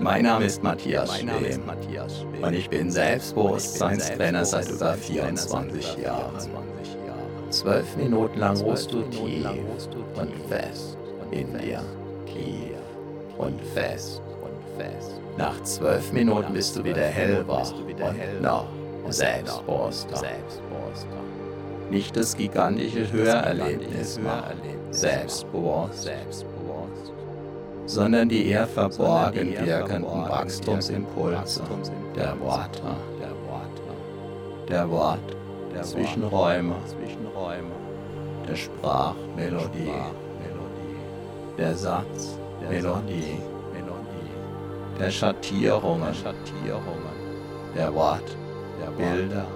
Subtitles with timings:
[0.00, 1.62] Mein Name ist Matthias Schwem
[2.42, 6.34] und ich bin Selbstbewusstseinstrainer seit über 24 Jahren.
[7.50, 9.46] Zwölf Minuten lang ruhst du tief
[10.16, 10.98] und fest
[11.30, 11.82] in dir.
[12.26, 12.76] Tief
[13.38, 14.22] und fest.
[15.36, 18.66] Nach zwölf Minuten bist du wieder hellwach und noch
[19.08, 20.22] selbstbewusster.
[21.90, 24.20] Nicht das gigantische Hörerlebnis
[24.90, 26.10] selbstbewusst,
[27.88, 31.62] sondern die eher verborgen wirkenden Wachstumsimpulse
[32.14, 32.82] der Worte,
[34.68, 35.36] der Wort,
[35.74, 36.74] der Zwischenräume,
[38.46, 39.90] der Sprachmelodie,
[41.56, 43.38] der Satzmelodie,
[45.00, 46.14] der Schattierungen,
[47.74, 48.36] der Wort,
[48.80, 49.46] der Bilder,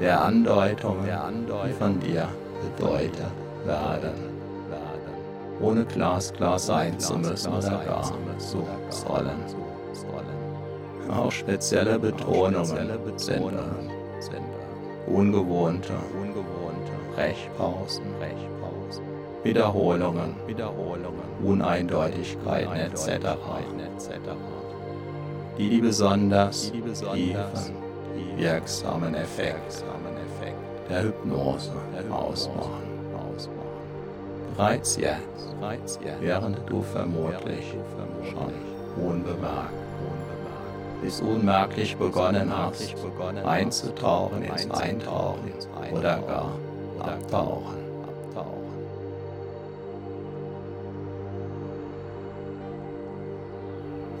[0.00, 2.28] der Andeutungen, die von dir
[2.60, 3.30] bedeutet
[3.64, 4.31] werden
[5.62, 8.56] ohne glasklar sein zu müssen oder gar zu
[8.90, 9.52] sollen.
[11.10, 12.64] Auch spezielle Betonungen.
[13.16, 13.42] Sind
[15.06, 15.92] ungewohnte.
[17.14, 18.04] Brechpausen,
[19.44, 20.34] Wiederholungen,
[21.44, 23.36] Uneindeutigkeiten etc.,
[25.58, 27.74] die die besonders tiefen,
[28.36, 29.82] wirksamen Effekt
[30.88, 31.72] der Hypnose
[32.10, 32.91] ausmachen.
[34.56, 35.56] Bereits jetzt,
[36.20, 37.74] während du vermutlich
[38.30, 38.52] schon
[39.02, 39.72] unbemerkt
[41.02, 42.94] bis unmerklich begonnen hast,
[43.44, 45.52] einzutauchen ins Eintauchen
[45.90, 46.52] oder gar
[47.00, 47.82] abtauchen.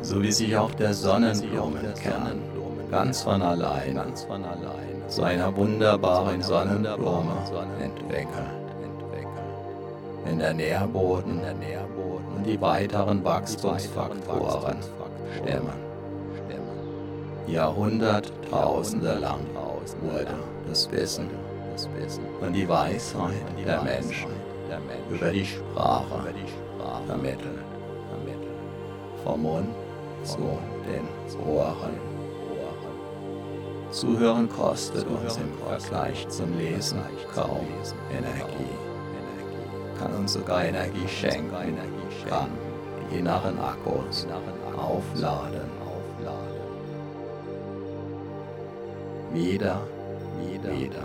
[0.00, 2.40] So wie sich auch der Sonnenblumenkern
[2.90, 4.00] ganz von allein
[5.06, 7.32] zu einer wunderbaren Sonnenblume
[7.80, 8.61] entwickelt
[10.24, 11.40] in der Nährboden
[12.36, 14.78] und die weiteren Wachstumsfaktoren
[15.36, 15.92] stemmen.
[17.46, 19.40] Jahrhunderttausende lang
[20.00, 20.34] wurde
[20.68, 21.28] das Wissen
[22.40, 23.34] und die Weisheit
[23.64, 24.30] der Menschen
[25.10, 26.32] über die Sprache
[27.06, 27.64] vermittelt.
[29.24, 29.68] Vom Mund
[30.24, 31.06] zu den
[31.46, 32.12] Ohren.
[33.90, 37.00] Zuhören kostet uns im Vergleich zum Lesen
[37.34, 37.66] kaum
[38.10, 38.91] Energie
[40.02, 41.50] kann uns sogar Energie schenken,
[42.28, 42.48] kann
[43.10, 44.26] die inneren Akkus
[44.76, 45.70] aufladen.
[49.32, 49.80] Wieder,
[50.38, 51.04] wieder, wieder,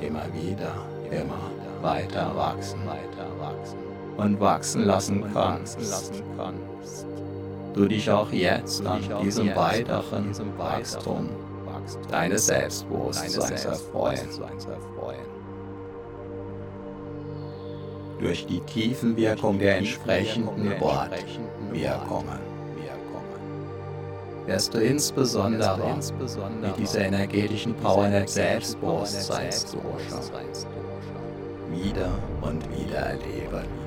[0.00, 0.74] immer wieder,
[1.10, 1.50] immer
[1.80, 3.78] weiter wachsen, weiter wachsen
[4.16, 7.06] und wachsen lassen kannst.
[7.74, 11.28] Du dich auch jetzt an diesem weiteren Wachstum
[12.10, 14.28] deines Selbstbewusstseins erfreuen
[18.20, 22.50] durch die Tiefenwirkung der entsprechenden Wortwirkungen.
[24.46, 25.78] Wirst du insbesondere
[26.60, 29.66] mit dieser energetischen Power des Selbstbewusstseins
[31.70, 32.10] wieder
[32.42, 33.80] und wieder erleben.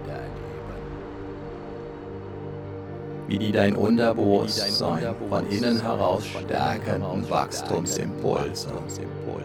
[3.27, 8.69] Wie die dein Unterbewusstsein von innen heraus stärkenden Wachstumsimpulse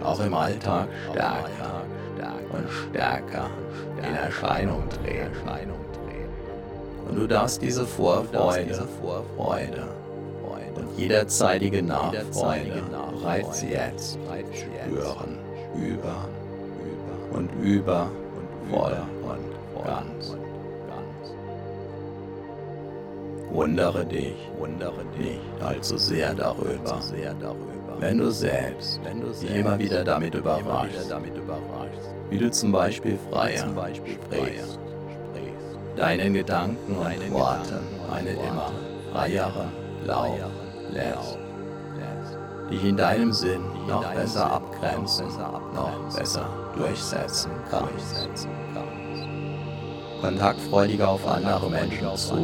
[0.04, 1.82] auch im Alltag stärker
[2.52, 3.50] und stärker
[3.98, 5.30] in Erscheinung drehen.
[7.08, 9.88] Und du darfst diese Vorfreude, Vorfreude
[10.74, 12.82] und jederzeitige Nachfreude
[13.12, 14.18] bereits jetzt
[14.52, 15.38] spüren,
[15.74, 16.28] über
[17.32, 20.36] und über und voll und ganz.
[23.50, 27.00] Wundere dich, wundere dich allzu sehr darüber,
[27.98, 31.14] wenn du selbst, wenn du dich immer wieder damit überraschst,
[32.30, 34.78] wie du zum Beispiel freier sprichst,
[35.96, 37.80] deinen Gedanken und Worten
[38.12, 38.70] eine immer
[39.12, 39.64] freiere
[40.04, 40.38] Lauf
[40.92, 41.38] lässt,
[42.70, 45.26] dich in deinem Sinn noch besser abgrenzen,
[45.74, 48.28] noch besser durchsetzen kannst.
[50.20, 52.36] Kontaktfreudiger auf andere Menschen zu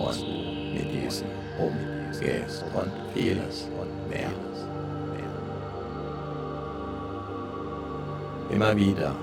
[0.00, 1.26] und mit diesen
[1.58, 3.68] umgehst und vieles
[4.08, 4.30] mehr.
[8.50, 9.14] Immer wieder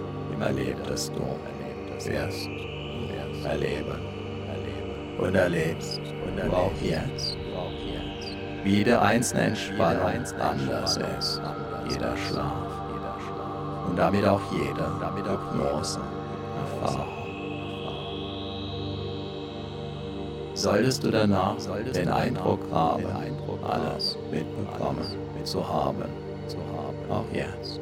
[0.42, 1.22] erlebtest du,
[2.06, 2.48] wirst
[3.46, 4.00] erleben.
[5.20, 7.38] und erlebst du auch jetzt,
[8.64, 10.06] wie der einzelne Entspannung
[10.40, 11.42] anders ist,
[11.90, 12.68] jeder Schlaf
[13.88, 14.86] und damit auch jede
[15.28, 16.00] Hypnose
[16.82, 17.07] Erfahrung.
[20.58, 21.56] Solltest du danach
[21.94, 23.06] den Eindruck haben,
[23.64, 25.06] alles mitbekommen
[25.44, 26.06] zu haben,
[27.12, 27.80] auch jetzt,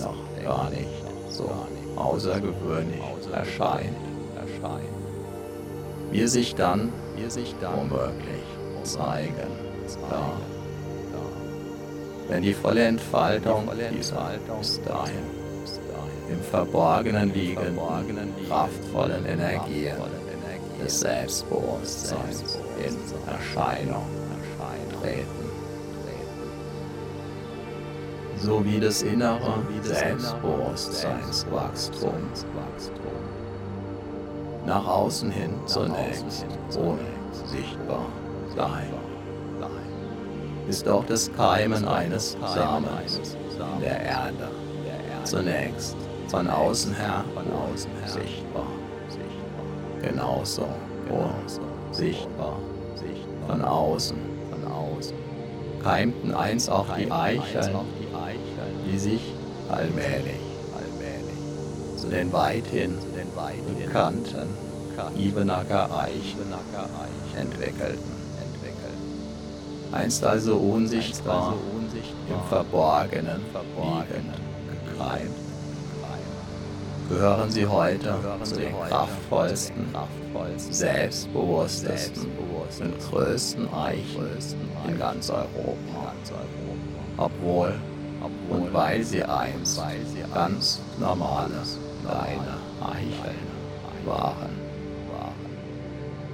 [0.00, 0.14] noch
[0.44, 0.86] gar nicht
[1.28, 1.50] so
[1.96, 3.02] außergewöhnlich
[3.32, 3.96] erscheint,
[6.10, 6.92] wir sich dann
[7.76, 8.44] womöglich
[8.82, 9.34] zeigen.
[10.08, 10.32] Da.
[12.28, 15.24] Wenn die volle Entfaltung dieser bis dahin
[16.30, 17.76] im Verborgenen liegenden,
[18.48, 19.96] kraftvollen Energien
[20.82, 22.96] des Selbstbewusstseins in
[23.32, 24.06] Erscheinung
[25.02, 25.50] treten.
[28.42, 32.22] sowie das innere Selbstbewusstseinswachstum
[34.66, 36.46] nach außen hin zunächst
[36.76, 37.00] ohne
[37.46, 38.06] sichtbar
[38.56, 38.92] sein,
[40.68, 43.36] ist auch das Keimen eines Samens.
[43.74, 44.48] in der Erde.
[45.24, 45.96] Zunächst
[46.28, 47.24] von außen her
[48.06, 48.66] sichtbar,
[50.00, 50.68] genauso
[51.90, 52.56] sichtbar.
[53.46, 54.16] von außen.
[55.82, 57.74] Keimten einst auch die Eicheln
[58.86, 59.34] die sich
[59.68, 60.49] allmählich, allmählich
[62.00, 62.96] zu den weithin
[63.78, 64.48] bekannten
[65.16, 66.52] Ibenacker Eichen
[67.36, 68.20] entwickelten.
[69.92, 71.54] Einst also unsichtbar
[72.28, 74.34] im Verborgenen liegend,
[74.86, 75.36] gekreimt,
[77.08, 78.14] gehören sie heute
[78.44, 79.86] zu den kraftvollsten,
[80.70, 82.28] selbstbewusstesten
[82.80, 84.28] und größten Eichen
[84.88, 86.14] in ganz Europa.
[87.16, 87.74] Obwohl
[88.48, 89.80] und weil sie einst
[90.32, 91.62] ganz normale
[92.02, 93.46] kleine Eicheln
[94.04, 94.70] waren.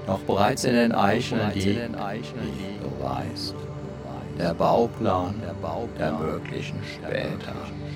[0.06, 3.54] Doch bereits in den Eicheln liegt, wie du weißt,
[4.38, 5.34] der Bauplan
[5.98, 7.54] der möglichen später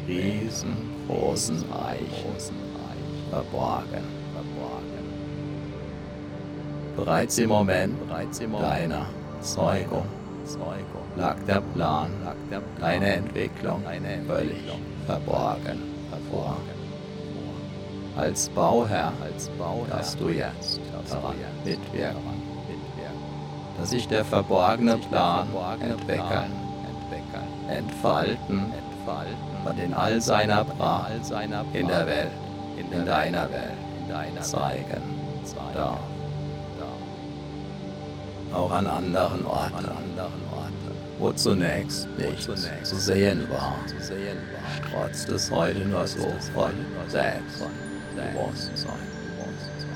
[0.09, 2.55] riesengroßen Eichen
[3.31, 4.21] verborgen.
[6.97, 7.95] Bereits im Moment
[8.61, 9.07] deiner
[9.41, 10.07] Zeugung
[11.17, 12.11] lag der Plan,
[12.81, 13.85] deine Entwicklung
[14.27, 14.59] völlig
[15.07, 15.79] verborgen
[16.11, 16.57] hervor.
[18.17, 19.13] Als Bauherr,
[19.89, 21.35] dass du jetzt daran
[21.65, 22.17] mitwirken,
[23.79, 25.49] dass sich der verborgene Plan
[25.81, 26.53] entwickeln,
[27.69, 28.73] entfalten
[29.65, 31.13] und in all seiner Pracht
[31.73, 32.31] in der Welt,
[32.77, 35.03] in deiner Welt zeigen
[35.75, 35.99] darf.
[38.53, 39.87] Auch an anderen Orten.
[41.21, 42.47] wo zunächst nichts
[42.83, 43.77] zu sehen war,
[44.89, 46.73] strotzt es heute nur so von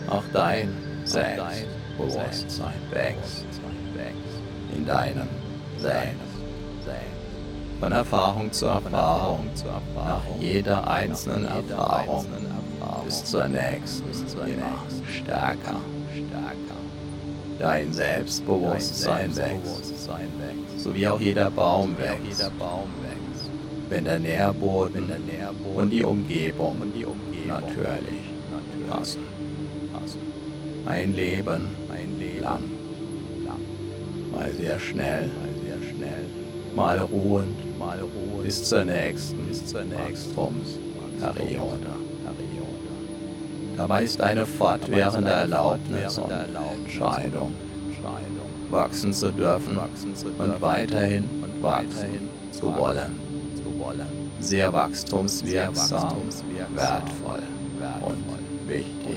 [0.09, 0.69] Auch dein
[1.05, 3.47] Selbstbewusstsein wächst
[4.75, 5.29] in deinem
[5.79, 6.15] Selbst.
[7.81, 9.51] Von Erfahrung zu Erfahrung,
[9.95, 12.27] nach jeder einzelnen Erfahrung
[13.05, 14.05] bis zur nächsten
[14.47, 15.81] immer stärker.
[17.59, 19.95] Dein Selbstbewusstsein wächst
[20.79, 22.51] so wie auch jeder Baum wächst.
[23.89, 25.13] Wenn der Nährboden
[25.75, 26.77] und die Umgebung
[27.47, 28.25] natürlich.
[28.91, 29.23] Passen.
[30.87, 31.69] Ein Leben
[32.41, 32.63] lang,
[34.33, 35.31] mal sehr schnell,
[36.77, 37.57] mal ruhend,
[38.43, 39.49] bis zur nächsten.
[39.49, 41.87] Wachstumsperiode.
[43.77, 47.55] Dabei ist eine fortwährende Erlaubnis und Entscheidung.
[48.71, 51.29] Wachsen zu dürfen und weiterhin
[51.61, 53.19] wachsen zu wollen.
[54.45, 56.17] Sehr wachstumswirksam,
[56.75, 57.43] wertvoll
[58.03, 59.17] und wichtig.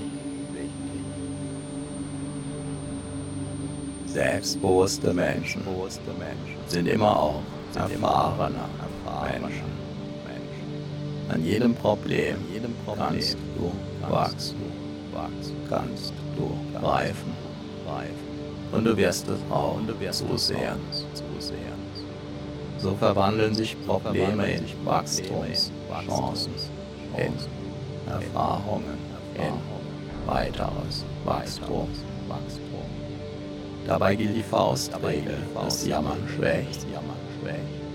[4.06, 5.64] Selbstbewusste Menschen
[6.68, 7.42] sind immer auch
[7.76, 8.56] erfahrene
[9.34, 9.78] Menschen.
[11.28, 12.38] An jedem Problem
[12.98, 13.72] kannst du
[14.10, 14.56] wachsen,
[15.70, 17.34] kannst du reifen.
[18.72, 19.78] und du wirst es auch
[20.14, 21.77] so sehen.
[22.80, 26.52] So verwandeln sich Probleme in Wachstumschancen,
[27.18, 27.34] in
[28.12, 28.98] Erfahrungen,
[29.36, 29.54] in
[30.28, 31.90] weiteres Wachstum.
[33.88, 36.86] Dabei gilt die Faustregel, das Jammern schwächt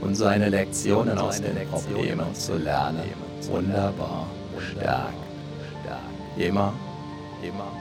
[0.01, 3.03] und seine Lektionen aus den Problemen zu lernen,
[3.51, 4.27] wunderbar
[4.59, 5.15] stärkt.
[6.37, 6.73] Immer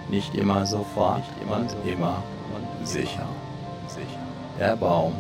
[0.10, 3.28] nicht immer sofort und immer und sicher.
[4.60, 5.14] Der Baum,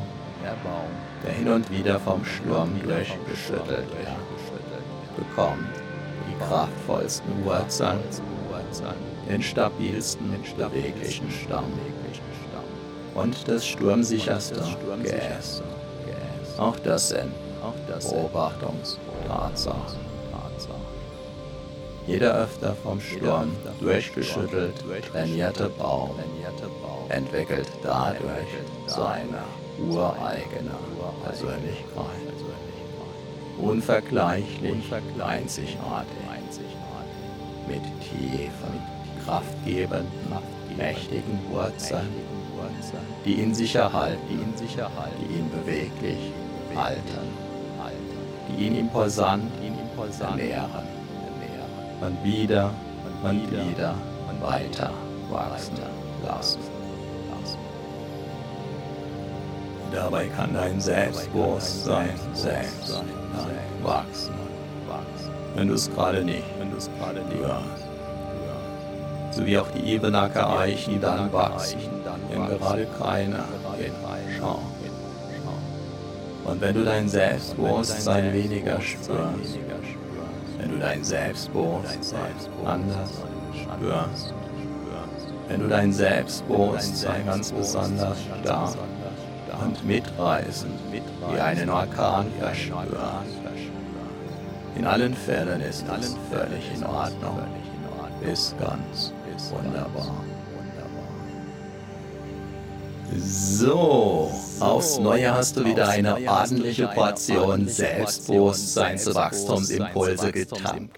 [1.23, 4.17] der hin und wieder vom Sturm durchgeschüttelt wird,
[5.17, 5.69] bekommt
[6.27, 7.99] die kraftvollsten Wurzeln,
[9.29, 11.65] den stabilsten, beweglichen Stamm
[13.15, 14.61] und das sturmsicherste
[15.03, 15.63] Geäst.
[16.57, 17.31] Auch das sind
[17.99, 20.11] Beobachtungstatsachen.
[22.07, 24.73] Jeder öfter vom Sturm durchgeschüttelt
[25.11, 26.15] trainierte Baum
[27.09, 28.47] entwickelt dadurch
[28.87, 29.43] seine
[29.89, 30.75] ureigene
[31.23, 32.31] Persönlichkeit.
[33.57, 34.91] Unvergleichlich,
[35.23, 36.17] einzigartig,
[37.67, 38.81] mit tiefen,
[39.23, 40.07] kraftgebenden,
[40.77, 42.09] mächtigen Wurzeln,
[43.25, 46.33] die ihn sicher halten, die ihn beweglich
[46.75, 47.27] halten,
[48.49, 49.51] die ihn imposant
[50.19, 50.87] ernähren
[52.01, 52.73] und wieder
[53.23, 53.93] und wieder
[54.41, 54.91] weiter
[55.29, 55.77] wachsen
[56.25, 56.70] lassen.
[59.91, 63.03] Dabei kann dein Selbstbewusstsein selbst
[63.83, 64.33] wachsen,
[65.55, 67.85] wenn du es gerade nicht hörst.
[69.31, 71.79] So wie auch die Ebenacker Eichen dann wachsen,
[72.29, 73.45] wenn gerade keiner
[73.77, 74.59] hinschaut.
[76.43, 79.59] Und wenn du dein Selbstbewusstsein weniger spürst,
[80.57, 82.31] wenn du dein Selbstbewusstsein
[82.65, 83.09] anders
[83.53, 84.33] spürst,
[85.47, 88.75] wenn du dein Selbstbewusstsein ganz besonders stark
[89.61, 91.01] und mitreißend wie
[91.39, 92.91] einen Orkan verspürst.
[94.75, 97.39] In allen Fällen ist es völlig in Ordnung,
[98.21, 99.13] ist ganz
[99.49, 100.23] wunderbar.
[103.17, 110.97] So, aufs Neue hast du wieder eine ordentliche Portion Selbstbewusstseinswachstumsimpulse getankt.